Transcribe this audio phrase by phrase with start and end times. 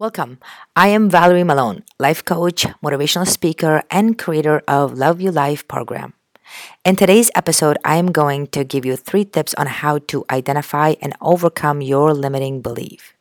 [0.00, 0.38] Welcome.
[0.74, 6.14] I am Valerie Malone, life coach, motivational speaker, and creator of Love You Life program.
[6.86, 10.94] In today's episode, I am going to give you three tips on how to identify
[11.02, 13.12] and overcome your limiting belief.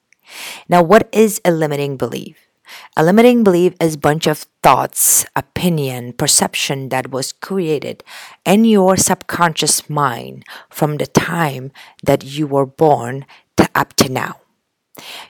[0.69, 2.47] Now, what is a limiting belief?
[2.95, 8.05] A limiting belief is a bunch of thoughts, opinion, perception that was created
[8.45, 11.73] in your subconscious mind from the time
[12.03, 13.25] that you were born
[13.57, 14.39] to up to now.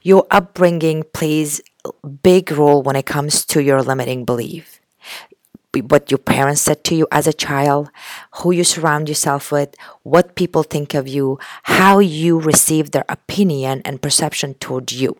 [0.01, 4.79] Your upbringing plays a big role when it comes to your limiting belief.
[5.87, 7.91] What your parents said to you as a child,
[8.37, 13.83] who you surround yourself with, what people think of you, how you receive their opinion
[13.85, 15.17] and perception toward you.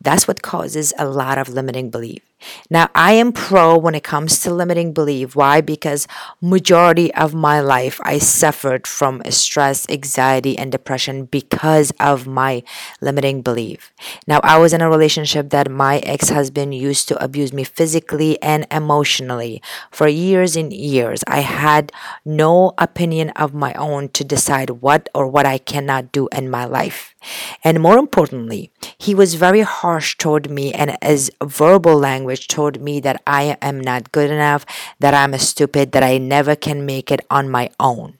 [0.00, 2.22] That's what causes a lot of limiting belief.
[2.70, 5.36] Now, I am pro when it comes to limiting belief.
[5.36, 5.60] Why?
[5.60, 6.06] Because
[6.40, 12.62] majority of my life I suffered from stress, anxiety, and depression because of my
[13.00, 13.92] limiting belief.
[14.26, 18.66] Now, I was in a relationship that my ex-husband used to abuse me physically and
[18.70, 21.22] emotionally for years and years.
[21.26, 21.92] I had
[22.24, 26.64] no opinion of my own to decide what or what I cannot do in my
[26.64, 27.14] life.
[27.62, 33.00] And more importantly, he was very harsh toward me and his verbal language told me
[33.00, 34.66] that I am not good enough,
[35.00, 38.18] that I'm stupid, that I never can make it on my own.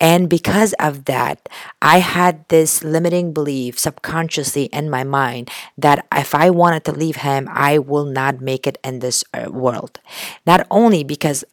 [0.00, 1.48] And because of that,
[1.80, 7.16] I had this limiting belief subconsciously in my mind that if I wanted to leave
[7.16, 10.00] him, I will not make it in this uh, world.
[10.46, 11.44] Not only because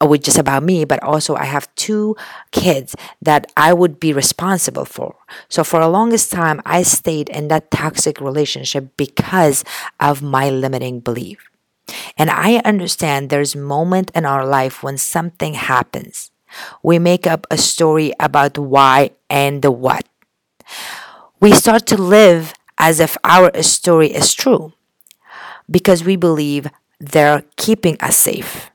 [0.00, 2.14] Uh, with just about me, but also I have two
[2.52, 5.16] kids that I would be responsible for.
[5.48, 9.64] So for the longest time, I stayed in that toxic relationship because
[9.98, 11.50] of my limiting belief.
[12.16, 16.30] And I understand there's moment in our life when something happens.
[16.82, 20.06] We make up a story about why and the what.
[21.40, 24.72] We start to live as if our story is true
[25.70, 26.68] because we believe
[27.00, 28.70] they're keeping us safe.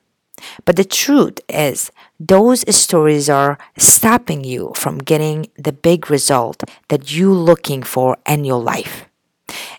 [0.65, 7.13] But the truth is, those stories are stopping you from getting the big result that
[7.13, 9.05] you're looking for in your life.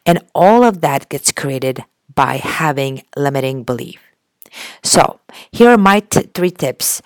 [0.06, 1.84] And all of that gets created
[2.15, 4.00] by having limiting belief.
[4.83, 7.03] So, here are my t- three tips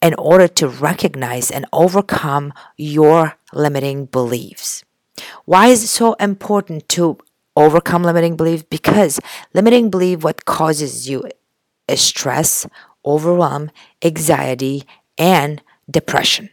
[0.00, 4.84] in order to recognize and overcome your limiting beliefs.
[5.44, 7.18] Why is it so important to
[7.56, 8.68] overcome limiting belief?
[8.68, 9.18] Because
[9.54, 11.24] limiting belief what causes you
[11.88, 12.66] is stress,
[13.04, 13.70] overwhelm,
[14.02, 14.84] anxiety,
[15.18, 16.50] and depression.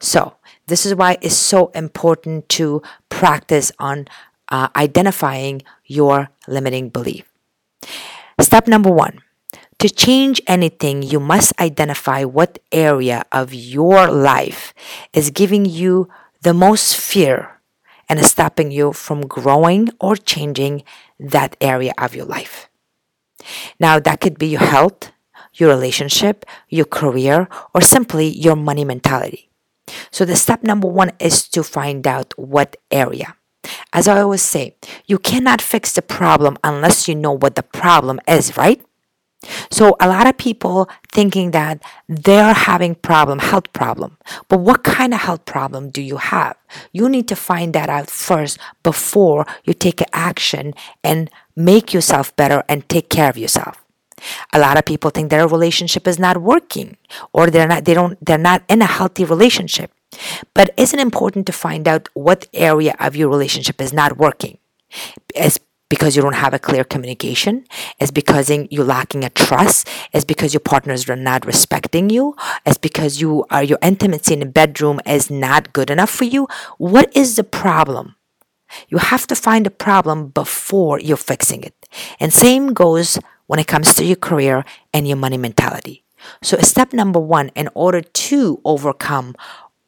[0.00, 0.36] So,
[0.66, 4.08] this is why it's so important to practice on
[4.48, 7.24] uh, identifying your limiting belief.
[8.40, 9.20] Step number one
[9.78, 14.72] to change anything, you must identify what area of your life
[15.12, 16.08] is giving you
[16.40, 17.60] the most fear
[18.08, 20.84] and is stopping you from growing or changing
[21.18, 22.68] that area of your life.
[23.78, 25.12] Now, that could be your health,
[25.54, 29.50] your relationship, your career, or simply your money mentality.
[30.10, 33.36] So, the step number one is to find out what area.
[33.92, 34.76] As I always say,
[35.06, 38.82] you cannot fix the problem unless you know what the problem is, right?
[39.70, 44.16] So a lot of people thinking that they're having problem, health problem.
[44.48, 46.56] But what kind of health problem do you have?
[46.92, 52.64] You need to find that out first before you take action and make yourself better
[52.68, 53.83] and take care of yourself.
[54.52, 56.96] A lot of people think their relationship is not working
[57.32, 59.90] or they're not they don't they're not in a healthy relationship.
[60.54, 64.58] But isn't important to find out what area of your relationship is not working?
[65.34, 65.58] It's
[65.88, 67.64] because you don't have a clear communication.
[68.00, 69.88] It's because you're lacking a trust.
[70.12, 72.34] It's because your partners are not respecting you.
[72.64, 76.48] It's because you are your intimacy in the bedroom is not good enough for you.
[76.78, 78.16] What is the problem?
[78.88, 81.74] You have to find the problem before you're fixing it.
[82.18, 86.04] And same goes when it comes to your career and your money mentality.
[86.42, 89.36] So, step number one, in order to overcome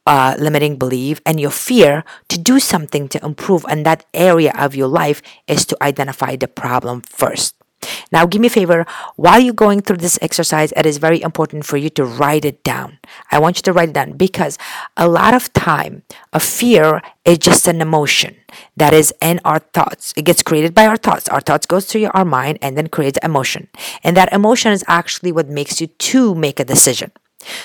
[0.07, 4.77] uh, limiting belief and your fear to do something to improve in that area of
[4.77, 7.56] your life is to identify the problem first.
[8.13, 8.87] Now, give me a favor.
[9.17, 12.63] While you're going through this exercise, it is very important for you to write it
[12.65, 12.99] down.
[13.31, 14.59] I want you to write it down because
[14.97, 16.03] a lot of time,
[16.33, 18.37] a fear is just an emotion
[18.77, 20.13] that is in our thoughts.
[20.17, 21.29] It gets created by our thoughts.
[21.29, 23.69] Our thoughts goes through our mind and then creates emotion.
[24.03, 27.13] And that emotion is actually what makes you to make a decision.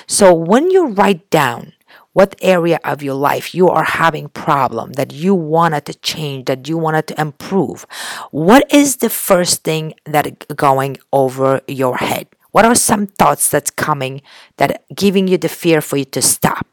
[0.07, 1.73] So when you write down
[2.13, 6.67] what area of your life you are having problem that you wanted to change that
[6.67, 7.85] you wanted to improve
[8.31, 12.27] what is the first thing that going over your head?
[12.51, 14.21] What are some thoughts that's coming
[14.57, 16.67] that giving you the fear for you to stop?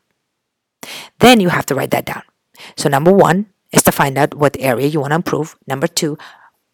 [1.20, 2.22] Then you have to write that down.
[2.76, 5.56] So number one is to find out what area you want to improve.
[5.66, 6.18] Number two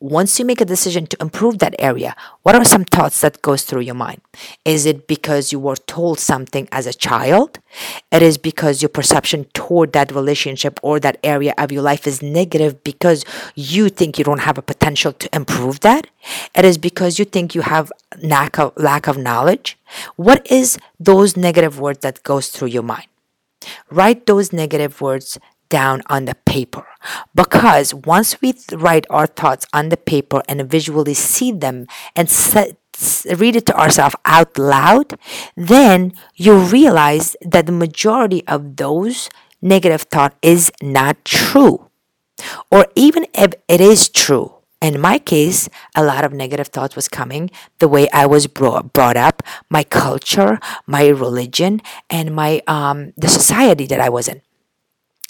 [0.05, 3.62] once you make a decision to improve that area, what are some thoughts that goes
[3.62, 4.21] through your mind?
[4.62, 7.59] Is it because you were told something as a child?
[8.12, 12.21] It is because your perception toward that relationship or that area of your life is
[12.21, 13.25] negative because
[13.55, 16.06] you think you don't have a potential to improve that?
[16.55, 17.91] It is because you think you have
[18.23, 19.79] lack of, lack of knowledge?
[20.17, 23.06] What is those negative words that goes through your mind?
[23.91, 25.39] Write those negative words
[25.75, 26.87] down on the paper
[27.35, 32.76] because once we write our thoughts on the paper and visually see them and set,
[33.43, 35.19] read it to ourselves out loud,
[35.56, 39.29] then you realize that the majority of those
[39.61, 41.91] negative thought is not true.
[42.70, 47.09] Or even if it is true, in my case, a lot of negative thoughts was
[47.09, 47.50] coming
[47.81, 51.81] the way I was brought, brought up, my culture, my religion,
[52.11, 54.43] and my um, the society that I was in.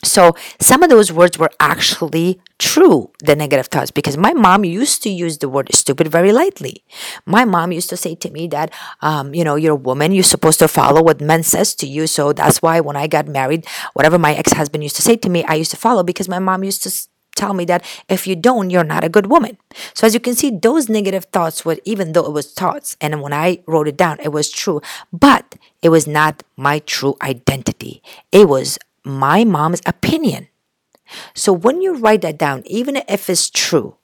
[0.05, 5.03] So some of those words were actually true, the negative thoughts, because my mom used
[5.03, 6.85] to use the word stupid very lightly.
[7.27, 10.23] My mom used to say to me that, um, you know, you're a woman, you're
[10.23, 12.07] supposed to follow what men says to you.
[12.07, 15.45] So that's why when I got married, whatever my ex-husband used to say to me,
[15.45, 16.93] I used to follow because my mom used to
[17.35, 19.59] tell me that if you don't, you're not a good woman.
[19.93, 23.21] So as you can see, those negative thoughts were, even though it was thoughts, and
[23.21, 24.81] when I wrote it down, it was true,
[25.13, 28.03] but it was not my true identity.
[28.31, 30.49] It was my mom's opinion.
[31.35, 33.97] So when you write that down, even if it's true,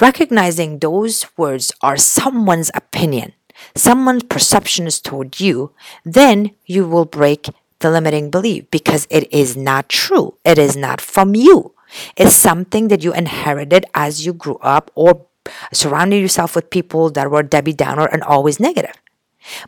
[0.00, 3.32] recognizing those words are someone's opinion,
[3.74, 5.72] someone's perceptions toward you,
[6.04, 7.48] then you will break
[7.80, 10.36] the limiting belief because it is not true.
[10.44, 11.74] It is not from you.
[12.16, 15.26] It's something that you inherited as you grew up or
[15.72, 18.94] surrounded yourself with people that were Debbie Downer and always negative.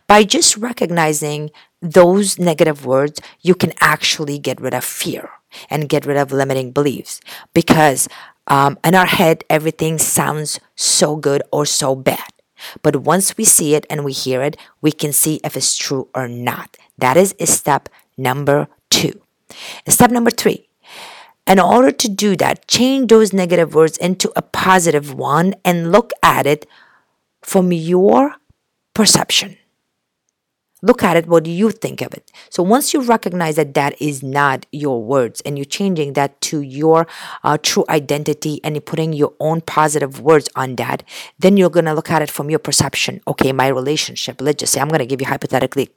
[0.06, 1.50] By just recognizing
[1.82, 5.29] those negative words, you can actually get rid of fear
[5.69, 7.20] and get rid of limiting beliefs
[7.52, 8.08] because
[8.46, 12.29] um, in our head, everything sounds so good or so bad.
[12.82, 16.08] But once we see it and we hear it, we can see if it's true
[16.14, 16.76] or not.
[16.96, 19.20] That is step number two.
[19.88, 20.69] Step number three.
[21.46, 26.12] In order to do that, change those negative words into a positive one and look
[26.23, 26.67] at it
[27.43, 28.37] from your
[28.94, 29.56] perception.
[30.84, 31.29] Look at it.
[31.29, 32.31] What do you think of it?
[32.50, 36.61] So once you recognize that that is not your words and you're changing that to
[36.61, 37.06] your
[37.44, 41.05] uh, true identity and you're putting your own positive words on that,
[41.38, 43.20] then you're going to look at it from your perception.
[43.29, 44.40] Okay, my relationship.
[44.40, 45.90] Let's just say I'm going to give you hypothetically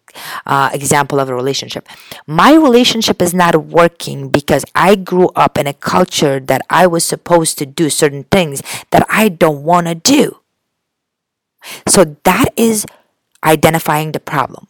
[0.45, 1.89] uh, example of a relationship.
[2.27, 7.03] My relationship is not working because I grew up in a culture that I was
[7.03, 8.61] supposed to do certain things
[8.91, 10.41] that I don't want to do.
[11.87, 12.85] So that is
[13.43, 14.67] identifying the problem.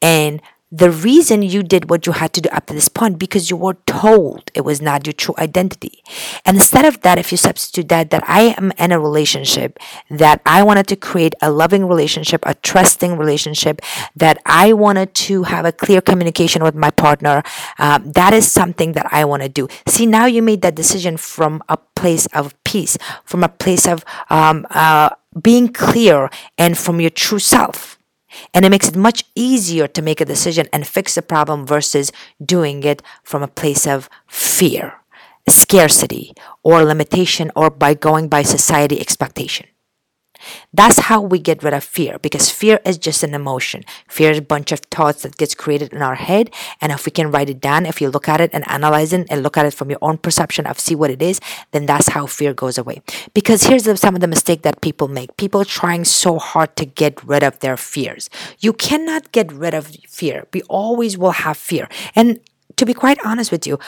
[0.00, 0.40] And
[0.74, 3.56] the reason you did what you had to do up to this point because you
[3.58, 6.02] were told it was not your true identity.
[6.46, 9.78] And instead of that, if you substitute that, that I am in a relationship,
[10.08, 13.82] that I wanted to create a loving relationship, a trusting relationship,
[14.16, 17.42] that I wanted to have a clear communication with my partner,
[17.78, 19.68] um, that is something that I want to do.
[19.86, 22.96] See, now you made that decision from a place of peace,
[23.26, 25.10] from a place of um, uh,
[25.42, 27.98] being clear, and from your true self.
[28.54, 32.12] And it makes it much easier to make a decision and fix the problem versus
[32.44, 35.00] doing it from a place of fear,
[35.48, 39.66] scarcity, or limitation, or by going by society expectation.
[40.72, 43.84] That's how we get rid of fear because fear is just an emotion.
[44.08, 46.50] Fear is a bunch of thoughts that gets created in our head.
[46.80, 49.26] And if we can write it down, if you look at it and analyze it
[49.30, 51.40] and look at it from your own perception of see what it is,
[51.72, 53.02] then that's how fear goes away.
[53.34, 55.36] Because here's the, some of the mistake that people make.
[55.36, 58.30] People trying so hard to get rid of their fears.
[58.60, 60.46] You cannot get rid of fear.
[60.52, 61.88] We always will have fear.
[62.14, 62.40] And
[62.76, 63.78] to be quite honest with you,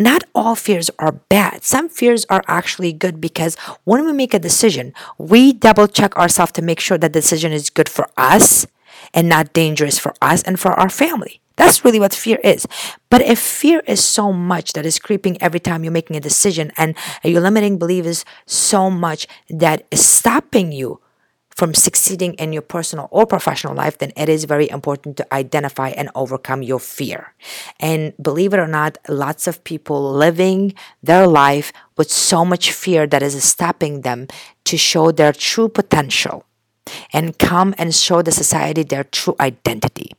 [0.00, 1.62] not all fears are bad.
[1.62, 6.52] Some fears are actually good because when we make a decision, we double check ourselves
[6.52, 8.66] to make sure that decision is good for us
[9.12, 11.40] and not dangerous for us and for our family.
[11.56, 12.66] That's really what fear is.
[13.10, 16.72] But if fear is so much that is creeping every time you're making a decision
[16.78, 21.00] and your limiting belief is so much that is stopping you
[21.60, 25.90] from succeeding in your personal or professional life, then it is very important to identify
[25.90, 27.34] and overcome your fear.
[27.78, 33.06] And believe it or not, lots of people living their life with so much fear
[33.06, 34.26] that is stopping them
[34.64, 36.46] to show their true potential
[37.12, 40.12] and come and show the society their true identity.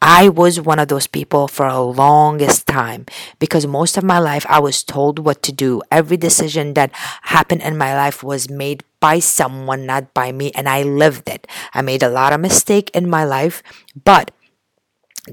[0.00, 3.06] I was one of those people for a longest time
[3.38, 5.82] because most of my life I was told what to do.
[5.90, 6.90] Every decision that
[7.34, 11.46] happened in my life was made by someone, not by me, and I lived it.
[11.74, 13.62] I made a lot of mistake in my life,
[14.04, 14.30] but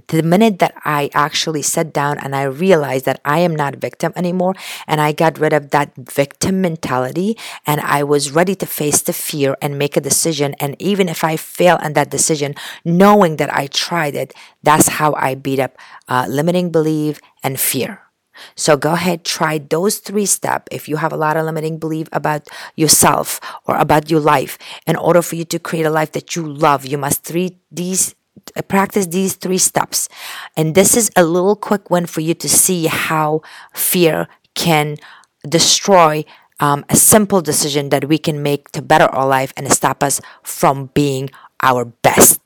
[0.08, 3.78] the minute that I actually sat down and I realized that I am not a
[3.78, 4.56] victim anymore
[4.88, 9.14] and I got rid of that victim mentality and I was ready to face the
[9.14, 13.54] fear and make a decision and even if I fail in that decision knowing that
[13.54, 14.34] I tried it
[14.64, 18.06] that's how I beat up uh, limiting belief and fear
[18.56, 20.68] so go ahead, try those three steps.
[20.72, 24.96] If you have a lot of limiting belief about yourself or about your life, in
[24.96, 28.16] order for you to create a life that you love, you must three these
[28.68, 30.10] practice these three steps.
[30.56, 33.42] And this is a little quick one for you to see how
[33.74, 34.98] fear can
[35.48, 36.26] destroy
[36.60, 40.22] um, a simple decision that we can make to better our life and stop us
[40.44, 41.30] from being
[41.62, 42.40] our best.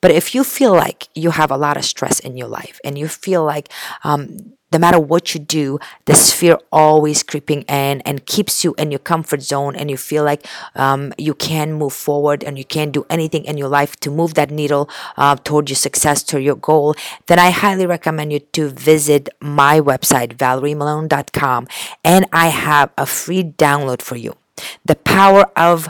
[0.00, 2.96] But if you feel like you have a lot of stress in your life and
[2.96, 3.68] you feel like
[4.04, 8.90] um, no matter what you do, this fear always creeping in and keeps you in
[8.90, 12.92] your comfort zone, and you feel like um, you can't move forward and you can't
[12.92, 16.56] do anything in your life to move that needle uh, toward your success, toward your
[16.56, 16.94] goal,
[17.26, 21.68] then I highly recommend you to visit my website, valeriemalone.com,
[22.04, 24.36] and I have a free download for you.
[24.84, 25.88] The Power of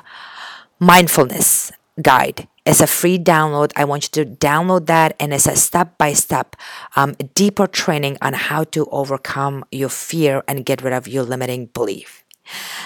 [0.78, 1.72] Mindfulness
[2.02, 3.72] Guide it's a free download.
[3.74, 6.56] I want you to download that, and it's a step by step,
[7.34, 12.24] deeper training on how to overcome your fear and get rid of your limiting belief.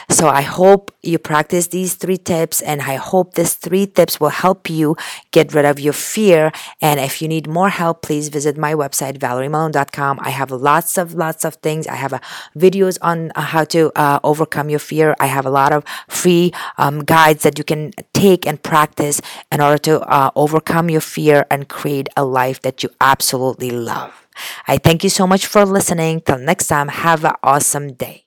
[0.09, 4.30] So I hope you practice these three tips and I hope these three tips will
[4.30, 4.97] help you
[5.33, 6.52] get rid of your fear.
[6.80, 10.21] And if you need more help, please visit my website, valeriemalone.com.
[10.23, 11.87] I have lots of, lots of things.
[11.87, 12.21] I have uh,
[12.56, 15.14] videos on uh, how to uh, overcome your fear.
[15.21, 19.61] I have a lot of free um, guides that you can take and practice in
[19.61, 24.26] order to uh, overcome your fear and create a life that you absolutely love.
[24.66, 26.21] I thank you so much for listening.
[26.21, 28.23] Till next time, have an awesome day.